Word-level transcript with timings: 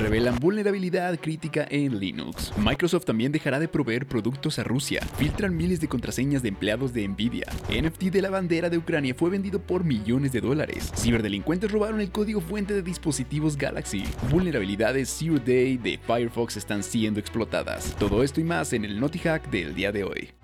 Revelan 0.00 0.38
vulnerabilidad 0.38 1.20
crítica 1.20 1.66
en 1.68 2.00
Linux. 2.00 2.54
Microsoft 2.56 3.04
también 3.04 3.32
dejará 3.32 3.60
de 3.60 3.68
proveer 3.68 4.06
productos 4.06 4.58
a 4.58 4.64
Rusia. 4.64 5.02
Filtran 5.18 5.54
miles 5.54 5.78
de 5.78 5.88
contraseñas 5.88 6.42
de 6.42 6.48
empleados 6.48 6.94
de 6.94 7.06
Nvidia. 7.06 7.46
NFT 7.68 8.04
de 8.04 8.22
la 8.22 8.30
bandera 8.30 8.70
de 8.70 8.78
Ucrania 8.78 9.14
fue 9.14 9.28
vendido 9.28 9.60
por 9.60 9.84
millones 9.84 10.32
de 10.32 10.40
dólares. 10.40 10.90
Ciberdelincuentes 10.96 11.70
robaron 11.70 12.00
el 12.00 12.10
código 12.10 12.40
fuente 12.40 12.72
de 12.72 12.80
dispositivos 12.80 13.58
Galaxy. 13.58 14.04
Vulnerabilidades 14.30 15.14
Zero 15.18 15.38
Day 15.38 15.76
de 15.76 15.98
Firefox 15.98 16.56
están 16.56 16.82
siendo 16.82 17.20
explotadas. 17.20 17.94
Todo 17.98 18.22
esto 18.22 18.40
y 18.40 18.44
más 18.44 18.72
en 18.72 18.86
el 18.86 18.98
Naughty 18.98 19.18
Hack 19.18 19.50
del 19.50 19.74
día 19.74 19.92
de 19.92 20.04
hoy. 20.04 20.39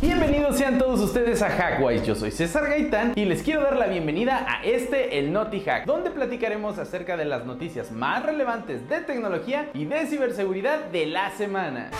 Bienvenidos 0.00 0.56
sean 0.56 0.78
todos 0.78 0.98
ustedes 1.00 1.42
a 1.42 1.50
Hackwise, 1.50 2.06
yo 2.06 2.14
soy 2.14 2.30
César 2.30 2.66
Gaitán 2.66 3.12
y 3.16 3.26
les 3.26 3.42
quiero 3.42 3.60
dar 3.60 3.76
la 3.76 3.86
bienvenida 3.86 4.46
a 4.48 4.64
este, 4.64 5.18
el 5.18 5.30
Naughty 5.30 5.60
Hack, 5.60 5.84
donde 5.84 6.10
platicaremos 6.10 6.78
acerca 6.78 7.18
de 7.18 7.26
las 7.26 7.44
noticias 7.44 7.92
más 7.92 8.24
relevantes 8.24 8.88
de 8.88 9.00
tecnología 9.00 9.68
y 9.74 9.84
de 9.84 10.06
ciberseguridad 10.06 10.86
de 10.86 11.04
la 11.04 11.30
semana. 11.32 11.90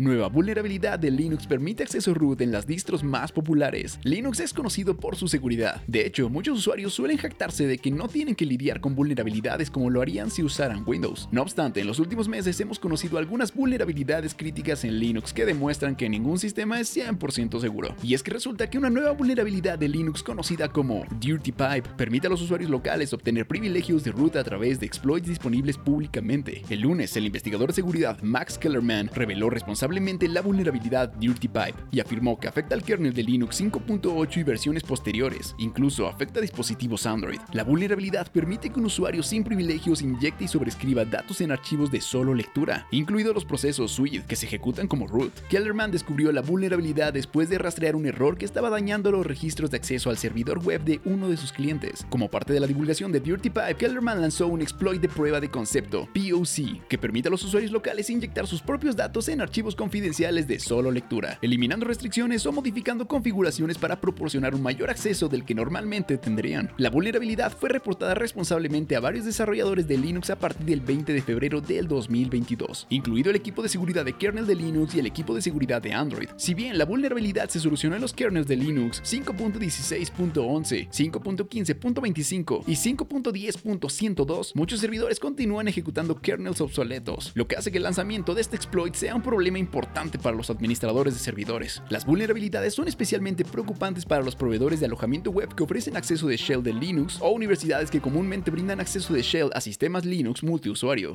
Nueva 0.00 0.28
vulnerabilidad 0.28 0.98
de 0.98 1.10
Linux 1.10 1.46
permite 1.46 1.82
acceso 1.82 2.14
root 2.14 2.40
en 2.40 2.50
las 2.50 2.66
distros 2.66 3.04
más 3.04 3.32
populares. 3.32 4.00
Linux 4.02 4.40
es 4.40 4.54
conocido 4.54 4.96
por 4.96 5.14
su 5.14 5.28
seguridad. 5.28 5.82
De 5.86 6.06
hecho, 6.06 6.30
muchos 6.30 6.56
usuarios 6.56 6.94
suelen 6.94 7.18
jactarse 7.18 7.66
de 7.66 7.76
que 7.76 7.90
no 7.90 8.08
tienen 8.08 8.34
que 8.34 8.46
lidiar 8.46 8.80
con 8.80 8.94
vulnerabilidades 8.94 9.70
como 9.70 9.90
lo 9.90 10.00
harían 10.00 10.30
si 10.30 10.42
usaran 10.42 10.84
Windows. 10.86 11.28
No 11.32 11.42
obstante, 11.42 11.82
en 11.82 11.86
los 11.86 11.98
últimos 11.98 12.28
meses 12.28 12.58
hemos 12.60 12.78
conocido 12.78 13.18
algunas 13.18 13.54
vulnerabilidades 13.54 14.34
críticas 14.34 14.84
en 14.84 14.98
Linux 14.98 15.34
que 15.34 15.44
demuestran 15.44 15.94
que 15.94 16.08
ningún 16.08 16.38
sistema 16.38 16.80
es 16.80 16.96
100% 16.96 17.60
seguro. 17.60 17.94
Y 18.02 18.14
es 18.14 18.22
que 18.22 18.30
resulta 18.30 18.70
que 18.70 18.78
una 18.78 18.88
nueva 18.88 19.10
vulnerabilidad 19.10 19.78
de 19.78 19.88
Linux 19.88 20.22
conocida 20.22 20.70
como 20.70 21.04
Dirty 21.20 21.52
Pipe 21.52 21.90
permite 21.98 22.26
a 22.26 22.30
los 22.30 22.40
usuarios 22.40 22.70
locales 22.70 23.12
obtener 23.12 23.46
privilegios 23.46 24.02
de 24.02 24.12
root 24.12 24.36
a 24.36 24.44
través 24.44 24.80
de 24.80 24.86
exploits 24.86 25.28
disponibles 25.28 25.76
públicamente. 25.76 26.62
El 26.70 26.80
lunes, 26.80 27.14
el 27.18 27.26
investigador 27.26 27.68
de 27.68 27.74
seguridad 27.74 28.18
Max 28.22 28.56
Kellerman 28.56 29.10
reveló 29.12 29.50
responsabilidad 29.90 30.30
la 30.30 30.42
vulnerabilidad 30.42 31.08
Dirty 31.08 31.48
Pipe 31.48 31.74
y 31.90 32.00
afirmó 32.00 32.38
que 32.38 32.48
afecta 32.48 32.74
al 32.74 32.82
kernel 32.82 33.12
de 33.12 33.22
Linux 33.22 33.60
5.8 33.60 34.36
y 34.36 34.42
versiones 34.42 34.82
posteriores, 34.82 35.54
incluso 35.58 36.06
afecta 36.06 36.38
a 36.38 36.42
dispositivos 36.42 37.06
Android. 37.06 37.40
La 37.52 37.64
vulnerabilidad 37.64 38.30
permite 38.30 38.70
que 38.70 38.78
un 38.78 38.86
usuario 38.86 39.22
sin 39.22 39.42
privilegios 39.42 40.02
inyecte 40.02 40.44
y 40.44 40.48
sobrescriba 40.48 41.04
datos 41.04 41.40
en 41.40 41.52
archivos 41.52 41.90
de 41.90 42.00
solo 42.00 42.34
lectura, 42.34 42.86
incluidos 42.90 43.34
los 43.34 43.44
procesos 43.44 43.92
SWIFT 43.92 44.26
que 44.26 44.36
se 44.36 44.46
ejecutan 44.46 44.86
como 44.86 45.06
root. 45.06 45.32
Kellerman 45.48 45.90
descubrió 45.90 46.32
la 46.32 46.42
vulnerabilidad 46.42 47.12
después 47.12 47.48
de 47.48 47.58
rastrear 47.58 47.96
un 47.96 48.06
error 48.06 48.38
que 48.38 48.44
estaba 48.44 48.70
dañando 48.70 49.10
los 49.10 49.26
registros 49.26 49.70
de 49.70 49.76
acceso 49.76 50.10
al 50.10 50.18
servidor 50.18 50.64
web 50.64 50.82
de 50.84 51.00
uno 51.04 51.28
de 51.28 51.36
sus 51.36 51.52
clientes. 51.52 52.06
Como 52.10 52.30
parte 52.30 52.52
de 52.52 52.60
la 52.60 52.66
divulgación 52.66 53.12
de 53.12 53.20
Dirty 53.20 53.50
Pipe, 53.50 53.74
Kellerman 53.76 54.20
lanzó 54.20 54.46
un 54.46 54.62
exploit 54.62 55.00
de 55.00 55.08
prueba 55.08 55.40
de 55.40 55.50
concepto, 55.50 56.08
POC, 56.14 56.86
que 56.88 56.98
permite 56.98 57.28
a 57.28 57.30
los 57.30 57.42
usuarios 57.42 57.72
locales 57.72 58.10
inyectar 58.10 58.46
sus 58.46 58.62
propios 58.62 58.96
datos 58.96 59.28
en 59.28 59.40
archivos 59.40 59.74
confidenciales 59.80 60.46
de 60.46 60.60
solo 60.60 60.90
lectura, 60.90 61.38
eliminando 61.40 61.86
restricciones 61.86 62.44
o 62.44 62.52
modificando 62.52 63.08
configuraciones 63.08 63.78
para 63.78 63.98
proporcionar 63.98 64.54
un 64.54 64.62
mayor 64.62 64.90
acceso 64.90 65.26
del 65.26 65.46
que 65.46 65.54
normalmente 65.54 66.18
tendrían. 66.18 66.70
La 66.76 66.90
vulnerabilidad 66.90 67.56
fue 67.56 67.70
reportada 67.70 68.12
responsablemente 68.12 68.94
a 68.94 69.00
varios 69.00 69.24
desarrolladores 69.24 69.88
de 69.88 69.96
Linux 69.96 70.28
a 70.28 70.38
partir 70.38 70.66
del 70.66 70.82
20 70.82 71.14
de 71.14 71.22
febrero 71.22 71.62
del 71.62 71.88
2022, 71.88 72.88
incluido 72.90 73.30
el 73.30 73.36
equipo 73.36 73.62
de 73.62 73.70
seguridad 73.70 74.04
de 74.04 74.12
kernel 74.12 74.46
de 74.46 74.54
Linux 74.54 74.94
y 74.94 74.98
el 74.98 75.06
equipo 75.06 75.34
de 75.34 75.40
seguridad 75.40 75.80
de 75.80 75.94
Android. 75.94 76.28
Si 76.36 76.52
bien 76.52 76.76
la 76.76 76.84
vulnerabilidad 76.84 77.48
se 77.48 77.58
solucionó 77.58 77.94
en 77.96 78.02
los 78.02 78.12
kernels 78.12 78.48
de 78.48 78.56
Linux 78.56 79.02
5.16.11, 79.02 80.90
5.15.25 80.90 82.64
y 82.66 82.72
5.10.102, 82.72 84.52
muchos 84.54 84.78
servidores 84.78 85.18
continúan 85.18 85.68
ejecutando 85.68 86.20
kernels 86.20 86.60
obsoletos, 86.60 87.32
lo 87.34 87.48
que 87.48 87.56
hace 87.56 87.72
que 87.72 87.78
el 87.78 87.84
lanzamiento 87.84 88.34
de 88.34 88.42
este 88.42 88.56
exploit 88.56 88.94
sea 88.94 89.14
un 89.14 89.22
problema 89.22 89.58
importante 89.58 89.69
importante 89.70 90.18
para 90.18 90.36
los 90.36 90.50
administradores 90.50 91.14
de 91.14 91.20
servidores. 91.20 91.80
Las 91.90 92.04
vulnerabilidades 92.04 92.74
son 92.74 92.88
especialmente 92.88 93.44
preocupantes 93.44 94.04
para 94.04 94.24
los 94.24 94.34
proveedores 94.34 94.80
de 94.80 94.86
alojamiento 94.86 95.30
web 95.30 95.54
que 95.54 95.62
ofrecen 95.62 95.96
acceso 95.96 96.26
de 96.26 96.36
shell 96.36 96.64
de 96.64 96.72
Linux 96.72 97.18
o 97.20 97.30
universidades 97.30 97.88
que 97.88 98.00
comúnmente 98.00 98.50
brindan 98.50 98.80
acceso 98.80 99.14
de 99.14 99.22
shell 99.22 99.50
a 99.54 99.60
sistemas 99.60 100.04
Linux 100.04 100.42
multiusuario. 100.42 101.14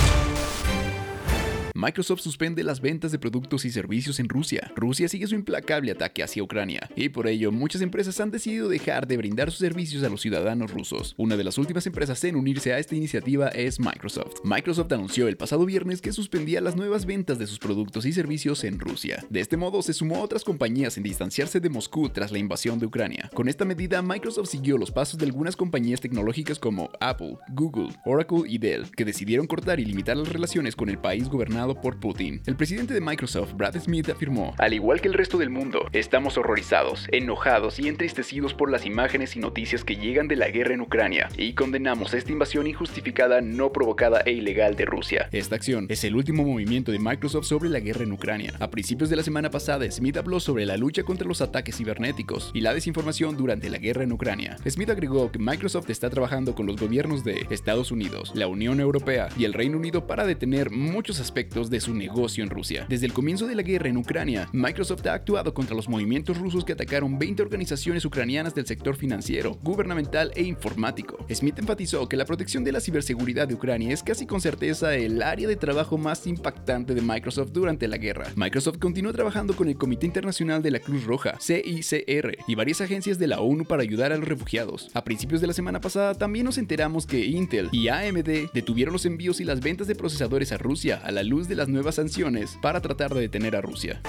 Microsoft 1.81 2.21
suspende 2.21 2.63
las 2.63 2.79
ventas 2.79 3.11
de 3.11 3.17
productos 3.17 3.65
y 3.65 3.71
servicios 3.71 4.19
en 4.19 4.29
Rusia. 4.29 4.71
Rusia 4.75 5.07
sigue 5.07 5.25
su 5.25 5.33
implacable 5.33 5.91
ataque 5.91 6.21
hacia 6.21 6.43
Ucrania 6.43 6.87
y 6.95 7.09
por 7.09 7.25
ello 7.25 7.51
muchas 7.51 7.81
empresas 7.81 8.19
han 8.19 8.29
decidido 8.29 8.69
dejar 8.69 9.07
de 9.07 9.17
brindar 9.17 9.49
sus 9.49 9.61
servicios 9.61 10.03
a 10.03 10.09
los 10.09 10.21
ciudadanos 10.21 10.69
rusos. 10.69 11.15
Una 11.17 11.37
de 11.37 11.43
las 11.43 11.57
últimas 11.57 11.87
empresas 11.87 12.23
en 12.23 12.35
unirse 12.35 12.71
a 12.71 12.77
esta 12.77 12.95
iniciativa 12.95 13.47
es 13.47 13.79
Microsoft. 13.79 14.41
Microsoft 14.43 14.91
anunció 14.91 15.27
el 15.27 15.37
pasado 15.37 15.65
viernes 15.65 16.01
que 16.01 16.13
suspendía 16.13 16.61
las 16.61 16.75
nuevas 16.75 17.07
ventas 17.07 17.39
de 17.39 17.47
sus 17.47 17.57
productos 17.57 18.05
y 18.05 18.13
servicios 18.13 18.63
en 18.63 18.77
Rusia. 18.77 19.25
De 19.31 19.39
este 19.39 19.57
modo 19.57 19.81
se 19.81 19.93
sumó 19.93 20.17
a 20.17 20.21
otras 20.21 20.43
compañías 20.43 20.97
en 20.97 21.03
distanciarse 21.03 21.59
de 21.59 21.69
Moscú 21.71 22.09
tras 22.09 22.31
la 22.31 22.37
invasión 22.37 22.77
de 22.77 22.85
Ucrania. 22.85 23.31
Con 23.33 23.49
esta 23.49 23.65
medida 23.65 24.03
Microsoft 24.03 24.49
siguió 24.49 24.77
los 24.77 24.91
pasos 24.91 25.17
de 25.17 25.25
algunas 25.25 25.55
compañías 25.55 25.99
tecnológicas 25.99 26.59
como 26.59 26.91
Apple, 26.99 27.37
Google, 27.53 27.89
Oracle 28.05 28.43
y 28.45 28.59
Dell, 28.59 28.91
que 28.91 29.03
decidieron 29.03 29.47
cortar 29.47 29.79
y 29.79 29.85
limitar 29.85 30.15
las 30.15 30.29
relaciones 30.29 30.75
con 30.75 30.87
el 30.87 30.99
país 30.99 31.27
gobernado 31.27 31.70
por 31.75 31.99
Putin. 31.99 32.41
El 32.45 32.55
presidente 32.55 32.93
de 32.93 33.01
Microsoft, 33.01 33.53
Brad 33.53 33.79
Smith, 33.79 34.09
afirmó, 34.09 34.53
al 34.57 34.73
igual 34.73 35.01
que 35.01 35.07
el 35.07 35.13
resto 35.13 35.37
del 35.37 35.49
mundo, 35.49 35.87
estamos 35.93 36.37
horrorizados, 36.37 37.07
enojados 37.11 37.79
y 37.79 37.87
entristecidos 37.87 38.53
por 38.53 38.71
las 38.71 38.85
imágenes 38.85 39.35
y 39.35 39.39
noticias 39.39 39.83
que 39.83 39.95
llegan 39.95 40.27
de 40.27 40.35
la 40.35 40.49
guerra 40.49 40.73
en 40.73 40.81
Ucrania 40.81 41.29
y 41.37 41.53
condenamos 41.53 42.13
esta 42.13 42.31
invasión 42.31 42.67
injustificada, 42.67 43.41
no 43.41 43.71
provocada 43.71 44.21
e 44.25 44.31
ilegal 44.31 44.75
de 44.75 44.85
Rusia. 44.85 45.29
Esta 45.31 45.55
acción 45.55 45.85
es 45.89 46.03
el 46.03 46.15
último 46.15 46.43
movimiento 46.43 46.91
de 46.91 46.99
Microsoft 46.99 47.45
sobre 47.45 47.69
la 47.69 47.79
guerra 47.79 48.03
en 48.03 48.11
Ucrania. 48.11 48.53
A 48.59 48.71
principios 48.71 49.09
de 49.09 49.15
la 49.15 49.23
semana 49.23 49.49
pasada, 49.49 49.89
Smith 49.91 50.17
habló 50.17 50.39
sobre 50.39 50.65
la 50.65 50.77
lucha 50.77 51.03
contra 51.03 51.27
los 51.27 51.41
ataques 51.41 51.77
cibernéticos 51.77 52.51
y 52.53 52.61
la 52.61 52.73
desinformación 52.73 53.37
durante 53.37 53.69
la 53.69 53.77
guerra 53.77 54.03
en 54.03 54.11
Ucrania. 54.11 54.57
Smith 54.67 54.89
agregó 54.89 55.31
que 55.31 55.39
Microsoft 55.39 55.89
está 55.89 56.09
trabajando 56.09 56.55
con 56.55 56.65
los 56.65 56.77
gobiernos 56.77 57.23
de 57.23 57.45
Estados 57.49 57.91
Unidos, 57.91 58.31
la 58.35 58.47
Unión 58.47 58.79
Europea 58.79 59.29
y 59.37 59.45
el 59.45 59.53
Reino 59.53 59.77
Unido 59.77 60.07
para 60.07 60.25
detener 60.25 60.71
muchos 60.71 61.19
aspectos 61.19 61.60
de 61.69 61.81
su 61.81 61.93
negocio 61.93 62.43
en 62.43 62.49
Rusia. 62.49 62.85
Desde 62.89 63.05
el 63.05 63.13
comienzo 63.13 63.47
de 63.47 63.55
la 63.55 63.61
guerra 63.61 63.89
en 63.89 63.97
Ucrania, 63.97 64.49
Microsoft 64.53 65.05
ha 65.07 65.13
actuado 65.13 65.53
contra 65.53 65.75
los 65.75 65.87
movimientos 65.87 66.37
rusos 66.37 66.65
que 66.65 66.73
atacaron 66.73 67.19
20 67.19 67.41
organizaciones 67.43 68.05
ucranianas 68.05 68.55
del 68.55 68.65
sector 68.65 68.95
financiero, 68.95 69.57
gubernamental 69.63 70.31
e 70.35 70.43
informático. 70.43 71.25
Smith 71.33 71.59
enfatizó 71.59 72.07
que 72.07 72.17
la 72.17 72.25
protección 72.25 72.63
de 72.63 72.71
la 72.71 72.81
ciberseguridad 72.81 73.47
de 73.47 73.55
Ucrania 73.55 73.93
es 73.93 74.03
casi 74.03 74.25
con 74.25 74.41
certeza 74.41 74.95
el 74.95 75.21
área 75.21 75.47
de 75.47 75.55
trabajo 75.55 75.97
más 75.97 76.27
impactante 76.27 76.93
de 76.93 77.01
Microsoft 77.01 77.51
durante 77.51 77.87
la 77.87 77.97
guerra. 77.97 78.27
Microsoft 78.35 78.79
continúa 78.79 79.13
trabajando 79.13 79.55
con 79.55 79.67
el 79.67 79.77
Comité 79.77 80.05
Internacional 80.05 80.61
de 80.61 80.71
la 80.71 80.79
Cruz 80.79 81.03
Roja, 81.03 81.37
CICR, 81.39 82.37
y 82.47 82.55
varias 82.55 82.81
agencias 82.81 83.19
de 83.19 83.27
la 83.27 83.41
ONU 83.41 83.65
para 83.65 83.83
ayudar 83.83 84.11
a 84.11 84.17
los 84.17 84.27
refugiados. 84.27 84.89
A 84.93 85.03
principios 85.03 85.41
de 85.41 85.47
la 85.47 85.53
semana 85.53 85.81
pasada 85.81 86.15
también 86.15 86.45
nos 86.45 86.57
enteramos 86.57 87.05
que 87.05 87.25
Intel 87.25 87.69
y 87.71 87.87
AMD 87.87 88.51
detuvieron 88.53 88.93
los 88.93 89.05
envíos 89.05 89.39
y 89.39 89.43
las 89.43 89.61
ventas 89.61 89.87
de 89.87 89.95
procesadores 89.95 90.51
a 90.51 90.57
Rusia 90.57 91.01
a 91.03 91.11
la 91.11 91.23
luz 91.23 91.40
de 91.47 91.55
las 91.55 91.67
nuevas 91.69 91.95
sanciones 91.95 92.57
para 92.61 92.81
tratar 92.81 93.13
de 93.13 93.21
detener 93.21 93.55
a 93.55 93.61
Rusia. 93.61 94.01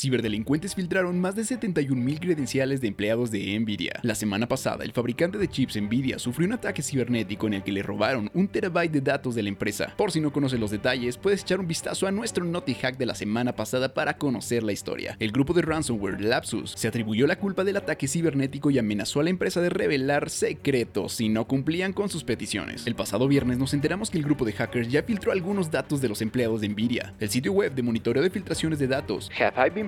Ciberdelincuentes 0.00 0.74
filtraron 0.74 1.20
más 1.20 1.36
de 1.36 1.42
71.000 1.42 2.20
credenciales 2.20 2.80
de 2.80 2.88
empleados 2.88 3.30
de 3.30 3.58
Nvidia. 3.60 4.00
La 4.02 4.14
semana 4.14 4.48
pasada, 4.48 4.82
el 4.82 4.92
fabricante 4.92 5.36
de 5.36 5.46
chips 5.46 5.78
Nvidia 5.78 6.18
sufrió 6.18 6.46
un 6.48 6.54
ataque 6.54 6.82
cibernético 6.82 7.46
en 7.46 7.52
el 7.52 7.62
que 7.62 7.72
le 7.72 7.82
robaron 7.82 8.30
un 8.32 8.48
terabyte 8.48 8.92
de 8.92 9.02
datos 9.02 9.34
de 9.34 9.42
la 9.42 9.50
empresa. 9.50 9.92
Por 9.98 10.10
si 10.10 10.22
no 10.22 10.32
conoces 10.32 10.58
los 10.58 10.70
detalles, 10.70 11.18
puedes 11.18 11.42
echar 11.42 11.60
un 11.60 11.66
vistazo 11.66 12.06
a 12.06 12.12
nuestro 12.12 12.46
Naughty 12.46 12.72
Hack 12.76 12.96
de 12.96 13.04
la 13.04 13.14
semana 13.14 13.54
pasada 13.54 13.92
para 13.92 14.16
conocer 14.16 14.62
la 14.62 14.72
historia. 14.72 15.18
El 15.20 15.32
grupo 15.32 15.52
de 15.52 15.60
ransomware 15.60 16.22
Lapsus 16.22 16.72
se 16.76 16.88
atribuyó 16.88 17.26
la 17.26 17.38
culpa 17.38 17.62
del 17.62 17.76
ataque 17.76 18.08
cibernético 18.08 18.70
y 18.70 18.78
amenazó 18.78 19.20
a 19.20 19.24
la 19.24 19.30
empresa 19.30 19.60
de 19.60 19.68
revelar 19.68 20.30
secretos 20.30 21.12
si 21.12 21.28
no 21.28 21.46
cumplían 21.46 21.92
con 21.92 22.08
sus 22.08 22.24
peticiones. 22.24 22.86
El 22.86 22.94
pasado 22.94 23.28
viernes 23.28 23.58
nos 23.58 23.74
enteramos 23.74 24.08
que 24.08 24.16
el 24.16 24.24
grupo 24.24 24.46
de 24.46 24.54
hackers 24.54 24.88
ya 24.88 25.02
filtró 25.02 25.32
algunos 25.32 25.70
datos 25.70 26.00
de 26.00 26.08
los 26.08 26.22
empleados 26.22 26.62
de 26.62 26.70
Nvidia. 26.70 27.12
El 27.20 27.28
sitio 27.28 27.52
web 27.52 27.74
de 27.74 27.82
monitoreo 27.82 28.22
de 28.22 28.30
filtraciones 28.30 28.78
de 28.78 28.86
datos 28.86 29.30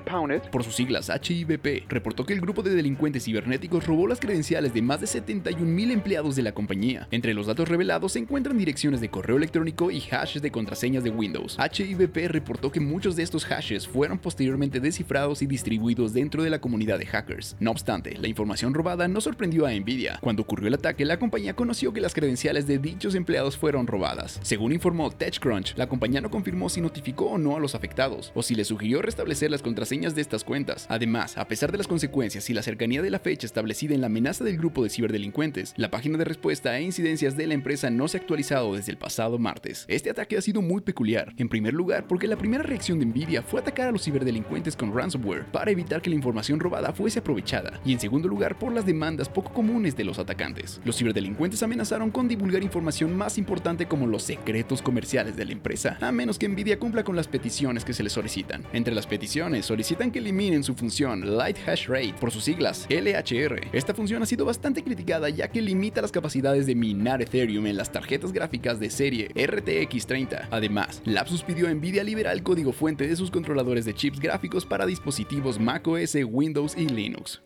Impounded, 0.02 0.43
por 0.50 0.64
sus 0.64 0.75
siglas 0.75 1.10
HIVP, 1.10 1.84
reportó 1.88 2.26
que 2.26 2.32
el 2.32 2.40
grupo 2.40 2.62
de 2.62 2.75
delincuentes 2.75 3.25
cibernéticos 3.25 3.87
robó 3.87 4.08
las 4.08 4.19
credenciales 4.19 4.75
de 4.75 4.82
más 4.82 5.00
de 5.00 5.06
71.000 5.06 5.93
empleados 5.93 6.34
de 6.34 6.43
la 6.43 6.52
compañía. 6.52 7.06
Entre 7.12 7.34
los 7.34 7.46
datos 7.46 7.69
revelados 7.69 8.12
se 8.12 8.19
encuentran 8.19 8.58
direcciones 8.58 9.00
de 9.00 9.10
correo 9.10 9.37
electrónico 9.37 9.90
y 9.90 10.00
hashes 10.00 10.43
de 10.43 10.50
contraseñas 10.50 11.04
de 11.04 11.10
Windows. 11.10 11.56
HIVP 11.56 12.28
reportó 12.28 12.72
que 12.72 12.81
muchos 12.81 13.14
de 13.14 13.22
estos 13.22 13.44
hashes 13.44 13.87
fueron 13.87 14.19
posteriormente 14.19 14.81
descifrados 14.81 15.40
y 15.40 15.46
distribuidos 15.46 16.12
dentro 16.12 16.43
de 16.43 16.50
la 16.50 16.60
comunidad 16.60 16.98
de 16.98 17.06
hackers. 17.06 17.56
No 17.60 17.70
obstante, 17.70 18.19
la 18.19 18.28
información 18.28 18.75
robada 18.75 19.06
no 19.06 19.20
sorprendió 19.20 19.66
a 19.66 19.72
Nvidia. 19.72 20.19
Cuando 20.20 20.43
ocurrió 20.43 20.66
el 20.66 20.75
ataque, 20.75 21.05
la 21.05 21.19
compañía 21.19 21.55
conoció 21.55 21.93
que 21.93 22.00
las 22.00 22.14
credenciales 22.14 22.66
de 22.66 22.78
dichos 22.78 23.14
empleados 23.14 23.56
fueron 23.56 23.87
robadas. 23.87 24.40
Según 24.43 24.72
informó 24.72 25.10
TechCrunch, 25.10 25.76
la 25.76 25.88
compañía 25.88 26.20
no 26.20 26.31
confirmó 26.31 26.69
si 26.69 26.81
notificó 26.81 27.26
o 27.26 27.38
no 27.38 27.56
a 27.56 27.60
los 27.60 27.76
afectados, 27.76 28.32
o 28.34 28.43
si 28.43 28.55
les 28.55 28.66
sugirió 28.66 29.00
restablecer 29.00 29.50
las 29.50 29.62
de 29.92 30.22
estas 30.22 30.42
cuentas. 30.42 30.86
Además, 30.88 31.36
a 31.36 31.46
pesar 31.46 31.70
de 31.70 31.76
las 31.76 31.86
consecuencias 31.86 32.48
y 32.48 32.54
la 32.54 32.62
cercanía 32.62 33.02
de 33.02 33.10
la 33.10 33.18
fecha 33.18 33.44
establecida 33.44 33.94
en 33.94 34.00
la 34.00 34.06
amenaza 34.06 34.42
del 34.42 34.56
grupo 34.56 34.82
de 34.82 34.88
ciberdelincuentes, 34.88 35.74
la 35.76 35.90
página 35.90 36.16
de 36.16 36.24
respuesta 36.24 36.70
a 36.70 36.80
incidencias 36.80 37.36
de 37.36 37.46
la 37.46 37.52
empresa 37.52 37.90
no 37.90 38.08
se 38.08 38.16
ha 38.16 38.20
actualizado 38.20 38.74
desde 38.74 38.90
el 38.90 38.96
pasado 38.96 39.38
martes. 39.38 39.84
Este 39.88 40.08
ataque 40.08 40.38
ha 40.38 40.40
sido 40.40 40.62
muy 40.62 40.80
peculiar, 40.80 41.34
en 41.36 41.50
primer 41.50 41.74
lugar 41.74 42.06
porque 42.08 42.26
la 42.26 42.36
primera 42.36 42.62
reacción 42.62 42.98
de 42.98 43.04
Nvidia 43.04 43.42
fue 43.42 43.60
atacar 43.60 43.88
a 43.88 43.92
los 43.92 44.02
ciberdelincuentes 44.02 44.76
con 44.76 44.96
ransomware 44.96 45.44
para 45.52 45.70
evitar 45.70 46.00
que 46.00 46.08
la 46.08 46.16
información 46.16 46.58
robada 46.58 46.94
fuese 46.94 47.18
aprovechada, 47.18 47.78
y 47.84 47.92
en 47.92 48.00
segundo 48.00 48.28
lugar 48.28 48.58
por 48.58 48.72
las 48.72 48.86
demandas 48.86 49.28
poco 49.28 49.52
comunes 49.52 49.94
de 49.94 50.04
los 50.04 50.18
atacantes. 50.18 50.80
Los 50.86 50.96
ciberdelincuentes 50.96 51.62
amenazaron 51.62 52.10
con 52.10 52.28
divulgar 52.28 52.62
información 52.62 53.14
más 53.14 53.36
importante 53.36 53.84
como 53.84 54.06
los 54.06 54.22
secretos 54.22 54.80
comerciales 54.80 55.36
de 55.36 55.44
la 55.44 55.52
empresa, 55.52 55.98
a 56.00 56.12
menos 56.12 56.38
que 56.38 56.48
Nvidia 56.48 56.78
cumpla 56.78 57.04
con 57.04 57.14
las 57.14 57.28
peticiones 57.28 57.84
que 57.84 57.92
se 57.92 58.02
les 58.02 58.14
solicitan. 58.14 58.64
Entre 58.72 58.94
las 58.94 59.06
peticiones 59.06 59.66
solicitan 59.82 60.12
que 60.12 60.20
eliminen 60.20 60.62
su 60.62 60.76
función 60.76 61.37
Light 61.37 61.56
Hash 61.67 61.88
Rate, 61.88 62.14
por 62.20 62.31
sus 62.31 62.44
siglas 62.44 62.87
LHR. 62.88 63.67
Esta 63.73 63.93
función 63.93 64.23
ha 64.23 64.26
sido 64.26 64.44
bastante 64.44 64.84
criticada 64.84 65.29
ya 65.29 65.49
que 65.49 65.61
limita 65.61 66.00
las 66.00 66.12
capacidades 66.12 66.67
de 66.67 66.76
minar 66.76 67.20
Ethereum 67.20 67.67
en 67.67 67.76
las 67.76 67.90
tarjetas 67.90 68.32
gráficas 68.32 68.79
de 68.79 68.90
serie 68.90 69.29
RTX 69.34 70.06
30. 70.06 70.49
Además, 70.52 71.02
Lapsus 71.05 71.43
pidió 71.43 71.67
a 71.67 71.75
Nvidia 71.75 72.05
liberar 72.05 72.34
el 72.34 72.44
código 72.44 72.73
fuente 72.73 73.08
de 73.08 73.17
sus 73.17 73.32
controladores 73.32 73.84
de 73.84 73.93
chips 73.93 74.20
gráficos 74.20 74.64
para 74.64 74.87
dispositivos 74.87 75.58
macOS, 75.58 76.17
Windows 76.31 76.76
y 76.79 76.87
Linux. 76.87 77.43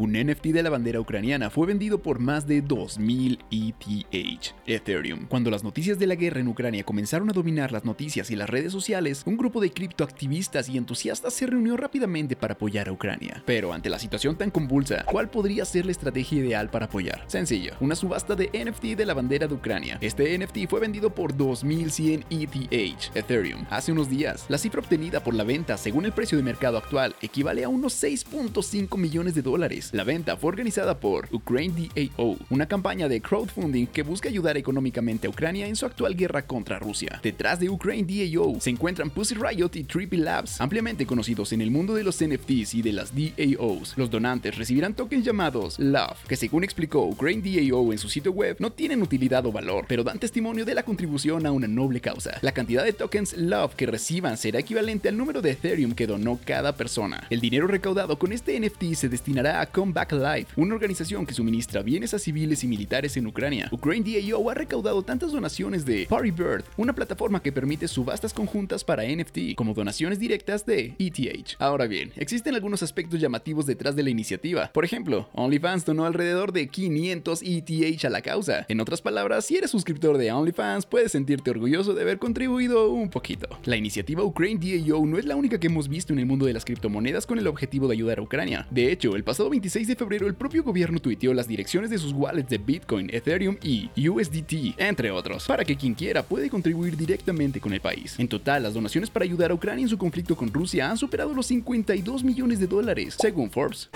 Un 0.00 0.12
NFT 0.12 0.46
de 0.46 0.62
la 0.62 0.70
bandera 0.70 0.98
ucraniana 0.98 1.50
fue 1.50 1.66
vendido 1.66 2.00
por 2.00 2.20
más 2.20 2.46
de 2.46 2.62
2000 2.62 3.38
ETH, 3.50 4.54
Ethereum. 4.66 5.26
Cuando 5.26 5.50
las 5.50 5.62
noticias 5.62 5.98
de 5.98 6.06
la 6.06 6.14
guerra 6.14 6.40
en 6.40 6.48
Ucrania 6.48 6.84
comenzaron 6.84 7.28
a 7.28 7.34
dominar 7.34 7.70
las 7.70 7.84
noticias 7.84 8.30
y 8.30 8.36
las 8.36 8.48
redes 8.48 8.72
sociales, 8.72 9.24
un 9.26 9.36
grupo 9.36 9.60
de 9.60 9.70
criptoactivistas 9.70 10.70
y 10.70 10.78
entusiastas 10.78 11.34
se 11.34 11.46
reunió 11.46 11.76
rápidamente 11.76 12.34
para 12.34 12.54
apoyar 12.54 12.88
a 12.88 12.92
Ucrania. 12.92 13.42
Pero 13.44 13.74
ante 13.74 13.90
la 13.90 13.98
situación 13.98 14.38
tan 14.38 14.50
convulsa, 14.50 15.04
¿cuál 15.04 15.28
podría 15.28 15.66
ser 15.66 15.84
la 15.84 15.92
estrategia 15.92 16.38
ideal 16.38 16.70
para 16.70 16.86
apoyar? 16.86 17.22
Sencillo, 17.26 17.74
una 17.80 17.94
subasta 17.94 18.34
de 18.34 18.48
NFT 18.54 18.96
de 18.96 19.04
la 19.04 19.12
bandera 19.12 19.48
de 19.48 19.54
Ucrania. 19.54 19.98
Este 20.00 20.38
NFT 20.38 20.66
fue 20.70 20.80
vendido 20.80 21.14
por 21.14 21.36
2100 21.36 22.24
ETH, 22.30 23.14
Ethereum, 23.14 23.66
hace 23.68 23.92
unos 23.92 24.08
días. 24.08 24.46
La 24.48 24.56
cifra 24.56 24.80
obtenida 24.80 25.22
por 25.22 25.34
la 25.34 25.44
venta, 25.44 25.76
según 25.76 26.06
el 26.06 26.12
precio 26.12 26.38
de 26.38 26.44
mercado 26.44 26.78
actual, 26.78 27.14
equivale 27.20 27.64
a 27.64 27.68
unos 27.68 28.02
6.5 28.02 28.96
millones 28.96 29.34
de 29.34 29.42
dólares. 29.42 29.89
La 29.92 30.04
venta 30.04 30.36
fue 30.36 30.50
organizada 30.50 31.00
por 31.00 31.28
Ukraine 31.32 31.90
DAO, 31.94 32.36
una 32.48 32.66
campaña 32.66 33.08
de 33.08 33.20
crowdfunding 33.20 33.86
que 33.86 34.04
busca 34.04 34.28
ayudar 34.28 34.56
económicamente 34.56 35.26
a 35.26 35.30
Ucrania 35.30 35.66
en 35.66 35.74
su 35.74 35.84
actual 35.84 36.14
guerra 36.14 36.42
contra 36.42 36.78
Rusia. 36.78 37.18
Detrás 37.24 37.58
de 37.58 37.68
Ukraine 37.68 38.06
DAO 38.06 38.60
se 38.60 38.70
encuentran 38.70 39.10
Pussy 39.10 39.34
Riot 39.34 39.70
y 39.74 39.82
Trippy 39.82 40.18
Labs, 40.18 40.60
ampliamente 40.60 41.06
conocidos 41.06 41.52
en 41.52 41.60
el 41.60 41.72
mundo 41.72 41.94
de 41.94 42.04
los 42.04 42.24
NFTs 42.24 42.74
y 42.74 42.82
de 42.82 42.92
las 42.92 43.12
DAOs. 43.12 43.94
Los 43.96 44.10
donantes 44.10 44.56
recibirán 44.56 44.94
tokens 44.94 45.24
llamados 45.24 45.76
Love, 45.80 46.24
que 46.28 46.36
según 46.36 46.62
explicó 46.62 47.04
Ukraine 47.06 47.42
DAO 47.42 47.90
en 47.90 47.98
su 47.98 48.08
sitio 48.08 48.30
web, 48.30 48.56
no 48.60 48.70
tienen 48.70 49.02
utilidad 49.02 49.44
o 49.46 49.50
valor, 49.50 49.86
pero 49.88 50.04
dan 50.04 50.20
testimonio 50.20 50.64
de 50.64 50.74
la 50.76 50.84
contribución 50.84 51.46
a 51.46 51.52
una 51.52 51.66
noble 51.66 52.00
causa. 52.00 52.38
La 52.42 52.52
cantidad 52.52 52.84
de 52.84 52.92
tokens 52.92 53.36
Love 53.36 53.74
que 53.74 53.86
reciban 53.86 54.36
será 54.36 54.60
equivalente 54.60 55.08
al 55.08 55.16
número 55.16 55.42
de 55.42 55.50
Ethereum 55.50 55.94
que 55.94 56.06
donó 56.06 56.38
cada 56.44 56.76
persona. 56.76 57.26
El 57.28 57.40
dinero 57.40 57.66
recaudado 57.66 58.20
con 58.20 58.32
este 58.32 58.58
NFT 58.60 58.94
se 58.94 59.08
destinará 59.08 59.60
a 59.60 59.66
Back 59.88 60.12
Life, 60.12 60.52
una 60.56 60.74
organización 60.74 61.24
que 61.24 61.32
suministra 61.32 61.82
bienes 61.82 62.12
a 62.12 62.18
civiles 62.18 62.62
y 62.62 62.68
militares 62.68 63.16
en 63.16 63.26
Ucrania. 63.26 63.68
Ukraine 63.72 64.04
DAO 64.04 64.50
ha 64.50 64.54
recaudado 64.54 65.02
tantas 65.02 65.32
donaciones 65.32 65.86
de 65.86 66.06
Party 66.06 66.30
Bird, 66.30 66.64
una 66.76 66.94
plataforma 66.94 67.42
que 67.42 67.50
permite 67.50 67.88
subastas 67.88 68.34
conjuntas 68.34 68.84
para 68.84 69.04
NFT, 69.04 69.54
como 69.56 69.72
donaciones 69.72 70.18
directas 70.18 70.66
de 70.66 70.94
ETH. 70.98 71.56
Ahora 71.58 71.86
bien, 71.86 72.12
existen 72.16 72.54
algunos 72.54 72.82
aspectos 72.82 73.20
llamativos 73.20 73.64
detrás 73.64 73.96
de 73.96 74.02
la 74.02 74.10
iniciativa. 74.10 74.70
Por 74.72 74.84
ejemplo, 74.84 75.28
OnlyFans 75.32 75.86
donó 75.86 76.04
alrededor 76.04 76.52
de 76.52 76.68
500 76.68 77.40
ETH 77.42 78.04
a 78.04 78.10
la 78.10 78.20
causa. 78.20 78.66
En 78.68 78.80
otras 78.80 79.00
palabras, 79.00 79.46
si 79.46 79.56
eres 79.56 79.70
suscriptor 79.70 80.18
de 80.18 80.30
OnlyFans, 80.30 80.84
puedes 80.84 81.12
sentirte 81.12 81.50
orgulloso 81.50 81.94
de 81.94 82.02
haber 82.02 82.18
contribuido 82.18 82.90
un 82.90 83.08
poquito. 83.08 83.48
La 83.64 83.76
iniciativa 83.76 84.22
Ukraine 84.22 84.60
DAO 84.60 85.06
no 85.06 85.18
es 85.18 85.24
la 85.24 85.36
única 85.36 85.58
que 85.58 85.68
hemos 85.68 85.88
visto 85.88 86.12
en 86.12 86.18
el 86.18 86.26
mundo 86.26 86.46
de 86.46 86.52
las 86.52 86.64
criptomonedas 86.64 87.26
con 87.26 87.38
el 87.38 87.46
objetivo 87.46 87.88
de 87.88 87.94
ayudar 87.94 88.18
a 88.18 88.22
Ucrania. 88.22 88.66
De 88.70 88.90
hecho, 88.92 89.16
el 89.16 89.24
pasado 89.24 89.48
26 89.70 89.80
6 89.80 89.88
de 89.88 89.96
febrero 89.96 90.26
el 90.26 90.34
propio 90.34 90.62
gobierno 90.62 91.00
tuiteó 91.00 91.32
las 91.32 91.46
direcciones 91.46 91.90
de 91.90 91.98
sus 91.98 92.12
wallets 92.12 92.50
de 92.50 92.58
Bitcoin, 92.58 93.08
Ethereum 93.12 93.56
y 93.62 93.88
USDT, 94.08 94.78
entre 94.78 95.10
otros, 95.10 95.46
para 95.46 95.64
que 95.64 95.76
quien 95.76 95.94
quiera 95.94 96.22
puede 96.22 96.50
contribuir 96.50 96.96
directamente 96.96 97.60
con 97.60 97.72
el 97.72 97.80
país. 97.80 98.16
En 98.18 98.28
total, 98.28 98.64
las 98.64 98.74
donaciones 98.74 99.10
para 99.10 99.24
ayudar 99.24 99.52
a 99.52 99.54
Ucrania 99.54 99.82
en 99.82 99.88
su 99.88 99.96
conflicto 99.96 100.36
con 100.36 100.52
Rusia 100.52 100.90
han 100.90 100.96
superado 100.96 101.32
los 101.32 101.46
52 101.46 102.24
millones 102.24 102.58
de 102.58 102.66
dólares, 102.66 103.16
según 103.18 103.50
Forbes. 103.50 103.88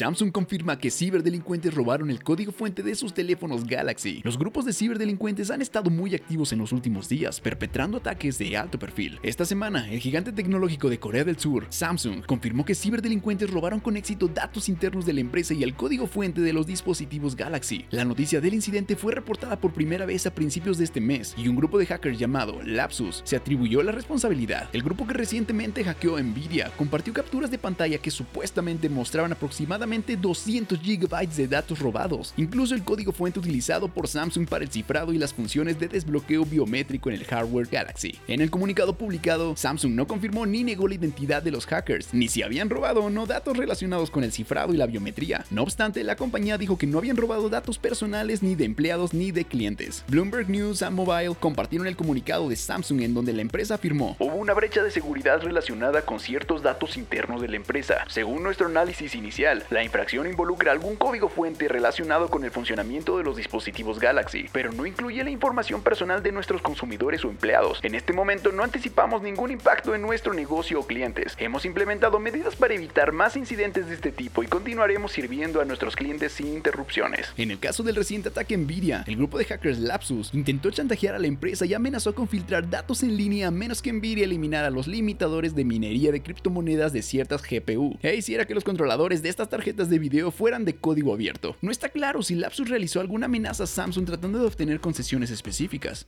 Samsung 0.00 0.32
confirma 0.32 0.78
que 0.78 0.90
ciberdelincuentes 0.90 1.74
robaron 1.74 2.08
el 2.08 2.22
código 2.22 2.52
fuente 2.52 2.82
de 2.82 2.94
sus 2.94 3.12
teléfonos 3.12 3.66
Galaxy. 3.66 4.22
Los 4.24 4.38
grupos 4.38 4.64
de 4.64 4.72
ciberdelincuentes 4.72 5.50
han 5.50 5.60
estado 5.60 5.90
muy 5.90 6.14
activos 6.14 6.54
en 6.54 6.60
los 6.60 6.72
últimos 6.72 7.06
días, 7.06 7.38
perpetrando 7.38 7.98
ataques 7.98 8.38
de 8.38 8.56
alto 8.56 8.78
perfil. 8.78 9.18
Esta 9.22 9.44
semana, 9.44 9.92
el 9.92 10.00
gigante 10.00 10.32
tecnológico 10.32 10.88
de 10.88 10.98
Corea 10.98 11.22
del 11.22 11.38
Sur, 11.38 11.66
Samsung, 11.68 12.24
confirmó 12.24 12.64
que 12.64 12.74
ciberdelincuentes 12.74 13.50
robaron 13.50 13.78
con 13.78 13.98
éxito 13.98 14.26
datos 14.26 14.70
internos 14.70 15.04
de 15.04 15.12
la 15.12 15.20
empresa 15.20 15.52
y 15.52 15.64
el 15.64 15.74
código 15.74 16.06
fuente 16.06 16.40
de 16.40 16.54
los 16.54 16.66
dispositivos 16.66 17.36
Galaxy. 17.36 17.84
La 17.90 18.06
noticia 18.06 18.40
del 18.40 18.54
incidente 18.54 18.96
fue 18.96 19.14
reportada 19.14 19.60
por 19.60 19.74
primera 19.74 20.06
vez 20.06 20.24
a 20.24 20.34
principios 20.34 20.78
de 20.78 20.84
este 20.84 21.02
mes 21.02 21.34
y 21.36 21.46
un 21.46 21.56
grupo 21.56 21.78
de 21.78 21.84
hackers 21.84 22.18
llamado 22.18 22.62
Lapsus 22.64 23.20
se 23.26 23.36
atribuyó 23.36 23.82
la 23.82 23.92
responsabilidad. 23.92 24.70
El 24.72 24.82
grupo 24.82 25.06
que 25.06 25.12
recientemente 25.12 25.84
hackeó 25.84 26.18
Nvidia 26.18 26.72
compartió 26.78 27.12
capturas 27.12 27.50
de 27.50 27.58
pantalla 27.58 27.98
que 27.98 28.10
supuestamente 28.10 28.88
mostraban 28.88 29.32
aproximadamente 29.32 29.89
200 29.90 30.80
GB 30.80 31.28
de 31.34 31.48
datos 31.48 31.80
robados, 31.80 32.32
incluso 32.36 32.74
el 32.74 32.84
código 32.84 33.12
fuente 33.12 33.40
utilizado 33.40 33.88
por 33.88 34.06
Samsung 34.06 34.48
para 34.48 34.64
el 34.64 34.70
cifrado 34.70 35.12
y 35.12 35.18
las 35.18 35.34
funciones 35.34 35.80
de 35.80 35.88
desbloqueo 35.88 36.44
biométrico 36.44 37.10
en 37.10 37.16
el 37.16 37.24
hardware 37.24 37.66
Galaxy. 37.66 38.16
En 38.28 38.40
el 38.40 38.50
comunicado 38.50 38.94
publicado, 38.94 39.56
Samsung 39.56 39.94
no 39.94 40.06
confirmó 40.06 40.46
ni 40.46 40.62
negó 40.62 40.86
la 40.86 40.94
identidad 40.94 41.42
de 41.42 41.50
los 41.50 41.66
hackers, 41.66 42.14
ni 42.14 42.28
si 42.28 42.42
habían 42.42 42.70
robado 42.70 43.02
o 43.02 43.10
no 43.10 43.26
datos 43.26 43.56
relacionados 43.56 44.10
con 44.10 44.22
el 44.22 44.32
cifrado 44.32 44.72
y 44.72 44.76
la 44.76 44.86
biometría. 44.86 45.44
No 45.50 45.62
obstante, 45.62 46.04
la 46.04 46.16
compañía 46.16 46.56
dijo 46.56 46.78
que 46.78 46.86
no 46.86 46.98
habían 46.98 47.16
robado 47.16 47.48
datos 47.48 47.78
personales 47.78 48.42
ni 48.42 48.54
de 48.54 48.64
empleados 48.64 49.12
ni 49.12 49.32
de 49.32 49.44
clientes. 49.44 50.04
Bloomberg 50.08 50.48
News 50.48 50.82
and 50.82 50.96
Mobile 50.96 51.34
compartieron 51.40 51.88
el 51.88 51.96
comunicado 51.96 52.48
de 52.48 52.56
Samsung 52.56 53.02
en 53.02 53.14
donde 53.14 53.32
la 53.32 53.42
empresa 53.42 53.74
afirmó: 53.74 54.16
Hubo 54.20 54.36
una 54.36 54.54
brecha 54.54 54.82
de 54.82 54.90
seguridad 54.90 55.40
relacionada 55.42 56.02
con 56.02 56.20
ciertos 56.20 56.62
datos 56.62 56.96
internos 56.96 57.40
de 57.42 57.48
la 57.48 57.56
empresa. 57.56 58.04
Según 58.08 58.42
nuestro 58.42 58.66
análisis 58.66 59.14
inicial, 59.14 59.64
la 59.70 59.79
infracción 59.82 60.26
involucra 60.26 60.72
algún 60.72 60.96
código 60.96 61.28
fuente 61.28 61.68
relacionado 61.68 62.28
con 62.28 62.44
el 62.44 62.50
funcionamiento 62.50 63.16
de 63.18 63.24
los 63.24 63.36
dispositivos 63.36 63.98
Galaxy, 63.98 64.46
pero 64.52 64.72
no 64.72 64.86
incluye 64.86 65.22
la 65.24 65.30
información 65.30 65.82
personal 65.82 66.22
de 66.22 66.32
nuestros 66.32 66.60
consumidores 66.60 67.24
o 67.24 67.30
empleados. 67.30 67.78
En 67.82 67.94
este 67.94 68.12
momento 68.12 68.52
no 68.52 68.64
anticipamos 68.64 69.22
ningún 69.22 69.50
impacto 69.50 69.94
en 69.94 70.02
nuestro 70.02 70.34
negocio 70.34 70.80
o 70.80 70.86
clientes. 70.86 71.36
Hemos 71.38 71.64
implementado 71.64 72.18
medidas 72.18 72.56
para 72.56 72.74
evitar 72.74 73.12
más 73.12 73.36
incidentes 73.36 73.86
de 73.86 73.94
este 73.94 74.12
tipo 74.12 74.42
y 74.42 74.48
continuaremos 74.48 75.12
sirviendo 75.12 75.60
a 75.60 75.64
nuestros 75.64 75.96
clientes 75.96 76.32
sin 76.32 76.48
interrupciones. 76.48 77.32
En 77.36 77.50
el 77.50 77.58
caso 77.58 77.82
del 77.82 77.96
reciente 77.96 78.28
ataque 78.28 78.56
Nvidia, 78.56 79.04
el 79.06 79.16
grupo 79.16 79.38
de 79.38 79.44
hackers 79.44 79.78
Lapsus 79.78 80.34
intentó 80.34 80.70
chantajear 80.70 81.14
a 81.14 81.18
la 81.18 81.26
empresa 81.26 81.64
y 81.64 81.74
amenazó 81.74 82.14
con 82.14 82.28
filtrar 82.28 82.68
datos 82.68 83.02
en 83.02 83.16
línea 83.16 83.48
a 83.48 83.50
menos 83.50 83.82
que 83.82 83.92
Nvidia 83.92 84.24
eliminara 84.24 84.70
los 84.70 84.86
limitadores 84.86 85.54
de 85.54 85.64
minería 85.64 86.12
de 86.12 86.22
criptomonedas 86.22 86.92
de 86.92 87.02
ciertas 87.02 87.42
GPU 87.42 87.96
e 88.02 88.16
hiciera 88.16 88.44
que 88.44 88.54
los 88.54 88.64
controladores 88.64 89.22
de 89.22 89.28
estas 89.28 89.48
tarjetas 89.48 89.59
de 89.60 89.98
video 89.98 90.30
fueran 90.30 90.64
de 90.64 90.76
código 90.76 91.12
abierto. 91.12 91.56
No 91.60 91.70
está 91.70 91.90
claro 91.90 92.22
si 92.22 92.34
Lapsus 92.34 92.68
realizó 92.68 93.00
alguna 93.00 93.26
amenaza 93.26 93.64
a 93.64 93.66
Samsung 93.66 94.06
tratando 94.06 94.38
de 94.38 94.46
obtener 94.46 94.80
concesiones 94.80 95.30
específicas. 95.30 96.06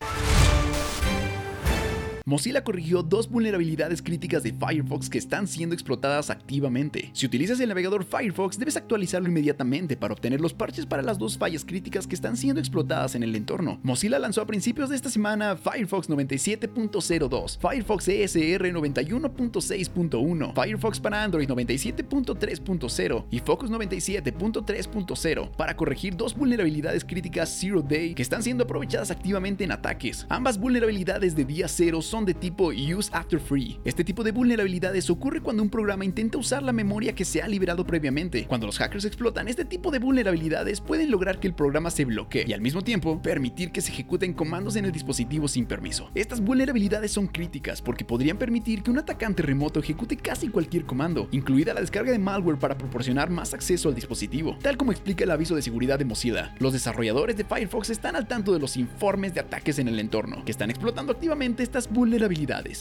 Mozilla 2.24 2.62
corrigió 2.62 3.02
dos 3.02 3.28
vulnerabilidades 3.28 4.00
críticas 4.00 4.44
de 4.44 4.52
Firefox 4.52 5.10
que 5.10 5.18
están 5.18 5.48
siendo 5.48 5.74
explotadas 5.74 6.30
activamente. 6.30 7.10
Si 7.14 7.26
utilizas 7.26 7.58
el 7.58 7.68
navegador 7.68 8.04
Firefox, 8.04 8.58
debes 8.58 8.76
actualizarlo 8.76 9.28
inmediatamente 9.28 9.96
para 9.96 10.14
obtener 10.14 10.40
los 10.40 10.54
parches 10.54 10.86
para 10.86 11.02
las 11.02 11.18
dos 11.18 11.36
fallas 11.36 11.64
críticas 11.64 12.06
que 12.06 12.14
están 12.14 12.36
siendo 12.36 12.60
explotadas 12.60 13.16
en 13.16 13.24
el 13.24 13.34
entorno. 13.34 13.80
Mozilla 13.82 14.20
lanzó 14.20 14.40
a 14.40 14.46
principios 14.46 14.88
de 14.88 14.96
esta 14.96 15.10
semana 15.10 15.56
Firefox 15.56 16.08
97.02, 16.08 17.58
Firefox 17.58 18.06
ESR 18.06 18.72
91.6.1, 18.72 20.54
Firefox 20.54 21.00
para 21.00 21.24
Android 21.24 21.48
97.3.0 21.48 23.24
y 23.30 23.40
Focus 23.40 23.70
97.3.0 23.70 25.50
para 25.56 25.76
corregir 25.76 26.16
dos 26.16 26.36
vulnerabilidades 26.36 27.04
críticas 27.04 27.58
Zero 27.60 27.82
Day 27.82 28.14
que 28.14 28.22
están 28.22 28.44
siendo 28.44 28.62
aprovechadas 28.64 29.10
activamente 29.10 29.64
en 29.64 29.72
ataques. 29.72 30.24
Ambas 30.28 30.58
vulnerabilidades 30.58 31.34
de 31.34 31.44
día 31.44 31.66
cero 31.66 32.00
son 32.12 32.26
de 32.26 32.34
tipo 32.34 32.72
Use 32.72 33.08
After 33.14 33.40
Free. 33.40 33.80
Este 33.86 34.04
tipo 34.04 34.22
de 34.22 34.32
vulnerabilidades 34.32 35.08
ocurre 35.08 35.40
cuando 35.40 35.62
un 35.62 35.70
programa 35.70 36.04
intenta 36.04 36.36
usar 36.36 36.62
la 36.62 36.74
memoria 36.74 37.14
que 37.14 37.24
se 37.24 37.40
ha 37.40 37.48
liberado 37.48 37.86
previamente. 37.86 38.44
Cuando 38.46 38.66
los 38.66 38.76
hackers 38.76 39.06
explotan 39.06 39.48
este 39.48 39.64
tipo 39.64 39.90
de 39.90 39.98
vulnerabilidades 39.98 40.82
pueden 40.82 41.10
lograr 41.10 41.40
que 41.40 41.46
el 41.46 41.54
programa 41.54 41.90
se 41.90 42.04
bloquee 42.04 42.44
y 42.46 42.52
al 42.52 42.60
mismo 42.60 42.82
tiempo 42.82 43.22
permitir 43.22 43.72
que 43.72 43.80
se 43.80 43.92
ejecuten 43.92 44.34
comandos 44.34 44.76
en 44.76 44.84
el 44.84 44.92
dispositivo 44.92 45.48
sin 45.48 45.64
permiso. 45.64 46.10
Estas 46.14 46.42
vulnerabilidades 46.42 47.12
son 47.12 47.28
críticas 47.28 47.80
porque 47.80 48.04
podrían 48.04 48.36
permitir 48.36 48.82
que 48.82 48.90
un 48.90 48.98
atacante 48.98 49.42
remoto 49.42 49.80
ejecute 49.80 50.18
casi 50.18 50.48
cualquier 50.48 50.84
comando, 50.84 51.28
incluida 51.30 51.72
la 51.72 51.80
descarga 51.80 52.12
de 52.12 52.18
malware 52.18 52.58
para 52.58 52.76
proporcionar 52.76 53.30
más 53.30 53.54
acceso 53.54 53.88
al 53.88 53.94
dispositivo. 53.94 54.58
Tal 54.60 54.76
como 54.76 54.92
explica 54.92 55.24
el 55.24 55.30
aviso 55.30 55.56
de 55.56 55.62
seguridad 55.62 55.98
de 55.98 56.04
Mozilla, 56.04 56.54
los 56.58 56.74
desarrolladores 56.74 57.38
de 57.38 57.44
Firefox 57.44 57.88
están 57.88 58.16
al 58.16 58.28
tanto 58.28 58.52
de 58.52 58.60
los 58.60 58.76
informes 58.76 59.32
de 59.32 59.40
ataques 59.40 59.78
en 59.78 59.88
el 59.88 59.98
entorno, 59.98 60.44
que 60.44 60.52
están 60.52 60.68
explotando 60.68 61.14
activamente 61.14 61.62
estas 61.62 61.88
vulnerabilidades. 61.88 62.01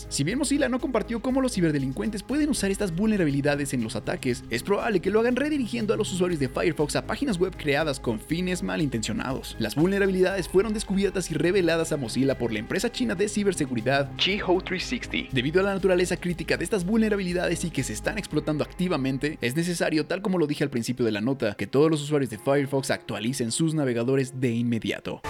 Si 0.09 0.23
bien 0.23 0.37
Mozilla 0.37 0.67
no 0.67 0.79
compartió 0.79 1.21
cómo 1.21 1.41
los 1.41 1.53
ciberdelincuentes 1.53 2.23
pueden 2.23 2.49
usar 2.49 2.71
estas 2.71 2.95
vulnerabilidades 2.95 3.73
en 3.73 3.83
los 3.83 3.95
ataques, 3.95 4.43
es 4.49 4.63
probable 4.63 4.99
que 4.99 5.11
lo 5.11 5.19
hagan 5.19 5.35
redirigiendo 5.35 5.93
a 5.93 5.97
los 5.97 6.11
usuarios 6.11 6.39
de 6.39 6.49
Firefox 6.49 6.95
a 6.95 7.05
páginas 7.05 7.37
web 7.37 7.55
creadas 7.55 7.99
con 7.99 8.19
fines 8.19 8.63
malintencionados. 8.63 9.55
Las 9.59 9.75
vulnerabilidades 9.75 10.47
fueron 10.47 10.73
descubiertas 10.73 11.29
y 11.29 11.35
reveladas 11.35 11.91
a 11.91 11.97
Mozilla 11.97 12.37
por 12.37 12.51
la 12.51 12.59
empresa 12.59 12.91
china 12.91 13.15
de 13.15 13.29
ciberseguridad 13.29 14.11
Chiho360. 14.17 15.29
Debido 15.31 15.61
a 15.61 15.63
la 15.63 15.73
naturaleza 15.73 16.17
crítica 16.17 16.57
de 16.57 16.63
estas 16.63 16.85
vulnerabilidades 16.85 17.63
y 17.63 17.69
que 17.69 17.83
se 17.83 17.93
están 17.93 18.17
explotando 18.17 18.63
activamente, 18.63 19.37
es 19.41 19.55
necesario, 19.55 20.05
tal 20.05 20.21
como 20.21 20.37
lo 20.37 20.47
dije 20.47 20.63
al 20.63 20.69
principio 20.69 21.05
de 21.05 21.11
la 21.11 21.21
nota, 21.21 21.55
que 21.55 21.67
todos 21.67 21.91
los 21.91 22.01
usuarios 22.01 22.31
de 22.31 22.39
Firefox 22.39 22.91
actualicen 22.91 23.51
sus 23.51 23.73
navegadores 23.73 24.39
de 24.39 24.51
inmediato. 24.51 25.21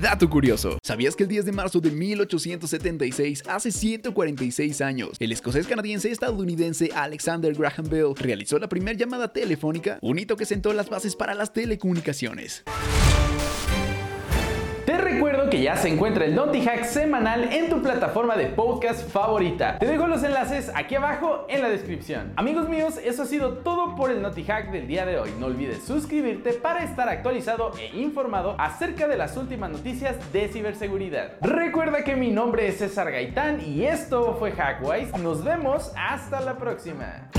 Dato 0.00 0.28
curioso, 0.28 0.78
¿sabías 0.82 1.16
que 1.16 1.22
el 1.22 1.28
10 1.30 1.46
de 1.46 1.52
marzo 1.52 1.80
de 1.80 1.90
1876, 1.90 3.44
hace 3.48 3.72
146 3.72 4.80
años, 4.82 5.16
el 5.18 5.32
escocés 5.32 5.66
canadiense 5.66 6.10
estadounidense 6.10 6.90
Alexander 6.94 7.54
Graham 7.54 7.88
Bell 7.88 8.14
realizó 8.14 8.58
la 8.58 8.68
primera 8.68 8.96
llamada 8.96 9.32
telefónica, 9.32 9.98
un 10.02 10.18
hito 10.18 10.36
que 10.36 10.44
sentó 10.44 10.74
las 10.74 10.90
bases 10.90 11.16
para 11.16 11.32
las 11.32 11.54
telecomunicaciones? 11.54 12.62
Recuerdo 15.06 15.48
que 15.48 15.62
ya 15.62 15.76
se 15.76 15.88
encuentra 15.88 16.24
el 16.24 16.34
Naughty 16.34 16.62
Hack 16.62 16.82
semanal 16.84 17.52
en 17.52 17.70
tu 17.70 17.80
plataforma 17.80 18.34
de 18.36 18.46
podcast 18.46 19.08
favorita. 19.08 19.78
Te 19.78 19.86
dejo 19.86 20.08
los 20.08 20.24
enlaces 20.24 20.72
aquí 20.74 20.96
abajo 20.96 21.46
en 21.48 21.62
la 21.62 21.68
descripción. 21.68 22.32
Amigos 22.34 22.68
míos, 22.68 22.98
eso 23.04 23.22
ha 23.22 23.26
sido 23.26 23.58
todo 23.58 23.94
por 23.94 24.10
el 24.10 24.20
Naughty 24.20 24.42
Hack 24.42 24.72
del 24.72 24.88
día 24.88 25.06
de 25.06 25.16
hoy. 25.20 25.30
No 25.38 25.46
olvides 25.46 25.84
suscribirte 25.84 26.54
para 26.54 26.82
estar 26.82 27.08
actualizado 27.08 27.70
e 27.78 27.96
informado 27.96 28.56
acerca 28.58 29.06
de 29.06 29.16
las 29.16 29.36
últimas 29.36 29.70
noticias 29.70 30.16
de 30.32 30.48
ciberseguridad. 30.48 31.34
Recuerda 31.40 32.02
que 32.02 32.16
mi 32.16 32.32
nombre 32.32 32.66
es 32.66 32.78
César 32.78 33.12
Gaitán 33.12 33.60
y 33.64 33.84
esto 33.84 34.34
fue 34.40 34.50
Hackwise. 34.50 35.16
Nos 35.18 35.44
vemos 35.44 35.92
hasta 35.96 36.40
la 36.40 36.58
próxima. 36.58 37.30